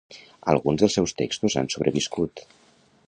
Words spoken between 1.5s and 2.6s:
han sobreviscut.